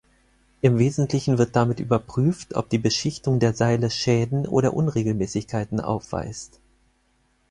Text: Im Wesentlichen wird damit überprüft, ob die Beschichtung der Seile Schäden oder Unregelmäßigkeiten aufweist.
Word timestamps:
Im 0.61 0.79
Wesentlichen 0.79 1.37
wird 1.37 1.55
damit 1.55 1.79
überprüft, 1.79 2.55
ob 2.55 2.69
die 2.71 2.79
Beschichtung 2.79 3.37
der 3.37 3.53
Seile 3.53 3.91
Schäden 3.91 4.47
oder 4.47 4.73
Unregelmäßigkeiten 4.73 5.79
aufweist. 5.79 6.59